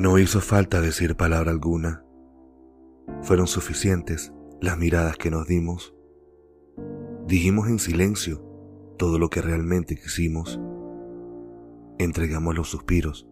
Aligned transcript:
No 0.00 0.18
hizo 0.18 0.40
falta 0.40 0.80
decir 0.80 1.14
palabra 1.14 1.50
alguna. 1.50 2.02
Fueron 3.20 3.46
suficientes 3.46 4.32
las 4.58 4.78
miradas 4.78 5.18
que 5.18 5.30
nos 5.30 5.46
dimos. 5.46 5.94
Dijimos 7.26 7.68
en 7.68 7.78
silencio 7.78 8.42
todo 8.96 9.18
lo 9.18 9.28
que 9.28 9.42
realmente 9.42 9.96
quisimos. 9.96 10.58
Entregamos 11.98 12.54
los 12.54 12.70
suspiros 12.70 13.28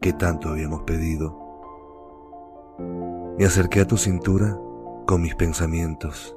que 0.00 0.12
tanto 0.12 0.48
habíamos 0.48 0.82
pedido. 0.82 1.38
Me 3.38 3.44
acerqué 3.44 3.78
a 3.78 3.86
tu 3.86 3.96
cintura 3.96 4.58
con 5.06 5.22
mis 5.22 5.36
pensamientos. 5.36 6.36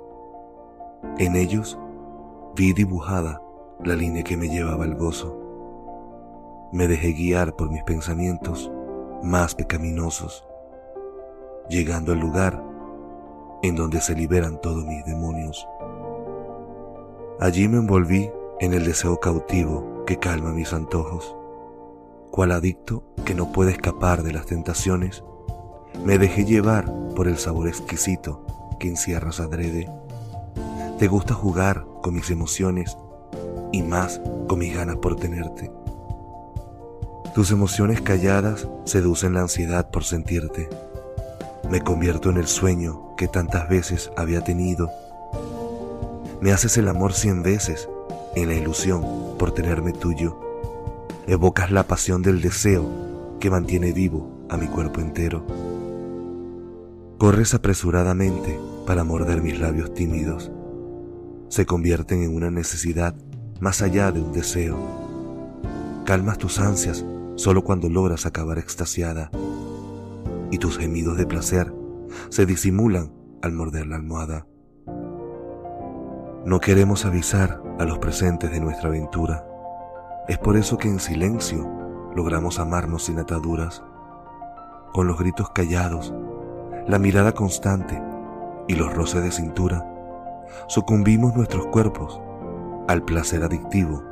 En 1.18 1.36
ellos 1.36 1.80
vi 2.56 2.74
dibujada 2.74 3.42
la 3.84 3.96
línea 3.96 4.24
que 4.24 4.38
me 4.38 4.48
llevaba 4.48 4.84
al 4.84 4.94
gozo. 4.94 6.70
Me 6.72 6.88
dejé 6.88 7.14
guiar 7.14 7.56
por 7.56 7.72
mis 7.72 7.82
pensamientos 7.82 8.72
más 9.24 9.56
pecaminosos, 9.56 10.46
llegando 11.70 12.14
al 12.14 12.20
lugar 12.20 12.64
en 13.62 13.76
donde 13.76 14.02
se 14.02 14.16
liberan 14.16 14.60
todos 14.62 14.86
mis 14.86 15.06
demonios. 15.06 15.68
Allí 17.40 17.68
me 17.68 17.78
envolví 17.78 18.32
en 18.60 18.74
el 18.74 18.86
deseo 18.86 19.20
cautivo 19.20 20.04
que 20.06 20.18
calma 20.18 20.52
mis 20.52 20.74
antojos. 20.74 21.36
Cual 22.32 22.52
adicto 22.52 23.04
que 23.26 23.34
no 23.34 23.52
puede 23.52 23.72
escapar 23.72 24.24
de 24.24 24.34
las 24.34 24.46
tentaciones, 24.46 25.24
me 26.04 26.18
dejé 26.18 26.46
llevar 26.46 26.92
por 27.16 27.28
el 27.28 27.38
sabor 27.38 27.68
exquisito 27.68 28.46
que 28.80 28.88
encierras 28.88 29.40
adrede. 29.40 29.90
Te 30.98 31.08
gusta 31.08 31.34
jugar 31.34 31.86
con 32.02 32.14
mis 32.14 32.30
emociones 32.30 32.98
y 33.72 33.84
más 33.84 34.22
con 34.48 34.60
mis 34.60 34.76
ganas 34.76 34.98
por 34.98 35.16
tenerte. 35.16 35.72
Tus 37.34 37.52
emociones 37.52 38.02
calladas 38.02 38.68
seducen 38.86 39.36
la 39.36 39.42
ansiedad 39.42 39.92
por 39.92 40.04
sentirte. 40.04 40.68
Me 41.70 41.82
convierto 41.82 42.32
en 42.32 42.38
el 42.38 42.48
sueño 42.48 43.16
que 43.18 43.28
tantas 43.28 43.70
veces 43.70 44.12
había 44.18 44.44
tenido. 44.44 44.90
Me 46.42 46.52
haces 46.52 46.78
el 46.78 46.88
amor 46.88 47.14
cien 47.14 47.44
veces 47.44 47.88
en 48.36 48.50
la 48.50 48.56
ilusión 48.56 49.06
por 49.38 49.54
tenerme 49.54 49.94
tuyo. 49.94 50.40
Evocas 51.28 51.72
la 51.72 51.84
pasión 51.84 52.24
del 52.24 52.42
deseo 52.42 53.38
que 53.40 53.52
mantiene 53.52 53.94
vivo 53.94 54.48
a 54.50 54.58
mi 54.58 54.66
cuerpo 54.66 55.00
entero. 55.00 55.46
Corres 57.20 57.54
apresuradamente 57.54 58.60
para 58.88 59.04
morder 59.04 59.44
mis 59.44 59.60
labios 59.60 59.94
tímidos. 59.94 60.52
Se 61.50 61.68
convierten 61.68 62.24
en 62.24 62.36
una 62.36 62.50
necesidad 62.50 63.14
más 63.60 63.84
allá 63.84 64.12
de 64.12 64.20
un 64.20 64.34
deseo. 64.34 64.78
Calmas 66.06 66.40
tus 66.40 66.60
ansias 66.60 67.06
solo 67.40 67.64
cuando 67.64 67.88
logras 67.88 68.26
acabar 68.26 68.58
extasiada 68.58 69.32
y 70.52 70.58
tus 70.58 70.78
gemidos 70.78 71.16
de 71.16 71.26
placer 71.26 71.74
se 72.28 72.46
disimulan 72.46 73.14
al 73.42 73.54
morder 73.54 73.88
la 73.88 73.96
almohada. 73.96 74.46
No 76.46 76.60
queremos 76.60 77.06
avisar 77.06 77.64
a 77.80 77.86
los 77.86 77.98
presentes 78.00 78.52
de 78.52 78.60
nuestra 78.60 78.90
aventura. 78.90 79.48
Es 80.28 80.38
por 80.38 80.58
eso 80.58 80.78
que 80.78 80.90
en 80.90 81.00
silencio 81.00 81.66
logramos 82.14 82.60
amarnos 82.60 83.06
sin 83.06 83.20
ataduras, 83.20 83.84
con 84.92 85.08
los 85.08 85.18
gritos 85.18 85.50
callados, 85.52 86.14
la 86.90 87.00
mirada 87.00 87.32
constante 87.32 88.04
y 88.68 88.76
los 88.76 88.94
roces 88.94 89.24
de 89.24 89.32
cintura. 89.32 89.90
Sucumbimos 90.68 91.38
nuestros 91.38 91.68
cuerpos 91.68 92.20
al 92.90 93.06
placer 93.06 93.44
adictivo 93.44 94.04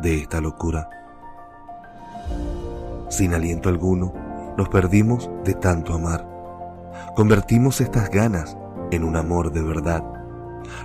de 0.00 0.20
esta 0.20 0.40
locura. 0.40 0.88
Sin 3.08 3.34
aliento 3.34 3.68
alguno, 3.68 4.12
nos 4.56 4.68
perdimos 4.68 5.30
de 5.44 5.54
tanto 5.54 5.94
amar. 5.94 6.26
Convertimos 7.14 7.80
estas 7.80 8.10
ganas 8.10 8.56
en 8.90 9.04
un 9.04 9.16
amor 9.16 9.52
de 9.52 9.62
verdad. 9.62 10.02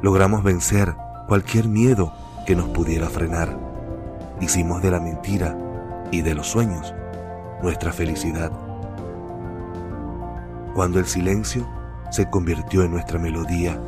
Logramos 0.01 0.43
vencer 0.43 0.93
cualquier 1.27 1.67
miedo 1.67 2.13
que 2.45 2.55
nos 2.55 2.69
pudiera 2.69 3.09
frenar. 3.09 3.57
Hicimos 4.39 4.81
de 4.81 4.91
la 4.91 4.99
mentira 4.99 5.57
y 6.11 6.21
de 6.21 6.35
los 6.35 6.47
sueños 6.47 6.93
nuestra 7.63 7.91
felicidad. 7.91 8.51
Cuando 10.75 10.99
el 10.99 11.05
silencio 11.05 11.67
se 12.11 12.29
convirtió 12.29 12.83
en 12.83 12.91
nuestra 12.91 13.19
melodía, 13.19 13.79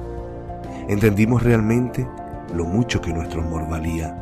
entendimos 0.87 1.43
realmente 1.43 2.07
lo 2.55 2.65
mucho 2.65 2.99
que 3.01 3.13
nuestro 3.13 3.41
amor 3.41 3.69
valía. 3.69 4.17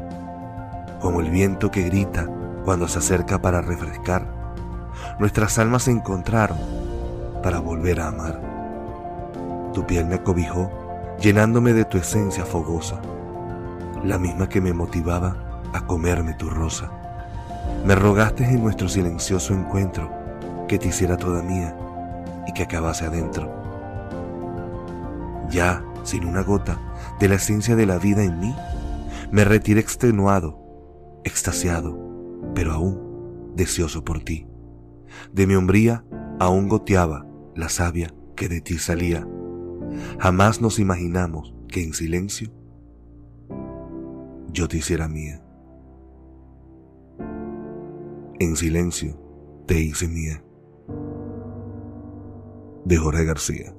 Como 0.99 1.21
el 1.21 1.29
viento 1.29 1.71
que 1.71 1.83
grita 1.83 2.27
cuando 2.63 2.87
se 2.87 2.99
acerca 2.99 3.41
para 3.41 3.61
refrescar, 3.61 4.25
nuestras 5.19 5.57
almas 5.59 5.83
se 5.83 5.91
encontraron 5.91 6.57
para 7.41 7.59
volver 7.59 7.99
a 7.99 8.07
amar. 8.07 8.41
Tu 9.73 9.85
piel 9.85 10.05
me 10.05 10.15
acobijó, 10.15 10.69
llenándome 11.19 11.73
de 11.73 11.85
tu 11.85 11.97
esencia 11.97 12.45
fogosa, 12.45 13.01
la 14.03 14.17
misma 14.17 14.49
que 14.49 14.61
me 14.61 14.73
motivaba 14.73 15.61
a 15.73 15.85
comerme 15.85 16.33
tu 16.33 16.49
rosa. 16.49 16.91
Me 17.85 17.95
rogaste 17.95 18.43
en 18.43 18.63
nuestro 18.63 18.89
silencioso 18.89 19.53
encuentro 19.53 20.11
que 20.67 20.77
te 20.77 20.89
hiciera 20.89 21.17
toda 21.17 21.41
mía 21.41 21.75
y 22.47 22.53
que 22.53 22.63
acabase 22.63 23.05
adentro. 23.05 23.51
Ya, 25.49 25.83
sin 26.03 26.25
una 26.25 26.41
gota 26.41 26.77
de 27.19 27.27
la 27.27 27.35
esencia 27.35 27.75
de 27.75 27.85
la 27.85 27.97
vida 27.97 28.23
en 28.23 28.39
mí, 28.39 28.55
me 29.31 29.45
retiré 29.45 29.79
extenuado, 29.79 30.59
extasiado, 31.23 32.10
pero 32.53 32.73
aún 32.73 33.53
deseoso 33.55 34.03
por 34.03 34.21
ti. 34.23 34.47
De 35.31 35.47
mi 35.47 35.55
hombría 35.55 36.05
aún 36.39 36.67
goteaba 36.67 37.25
la 37.55 37.69
savia 37.69 38.13
que 38.35 38.47
de 38.47 38.61
ti 38.61 38.77
salía. 38.77 39.27
Jamás 40.19 40.61
nos 40.61 40.79
imaginamos 40.79 41.53
que 41.67 41.83
en 41.83 41.93
silencio 41.93 42.51
yo 44.51 44.67
te 44.67 44.77
hiciera 44.77 45.07
mía. 45.07 45.43
En 48.39 48.55
silencio 48.55 49.17
te 49.67 49.79
hice 49.79 50.07
mía. 50.07 50.43
De 52.85 52.97
Jorge 52.97 53.25
García. 53.25 53.75